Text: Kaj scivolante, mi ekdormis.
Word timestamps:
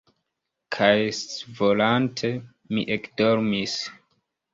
Kaj 0.77 0.93
scivolante, 1.17 2.31
mi 2.73 2.87
ekdormis. 2.97 3.77